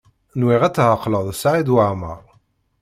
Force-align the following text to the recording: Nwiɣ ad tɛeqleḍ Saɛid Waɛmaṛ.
Nwiɣ 0.39 0.61
ad 0.63 0.73
tɛeqleḍ 0.75 1.27
Saɛid 1.41 1.67
Waɛmaṛ. 1.73 2.23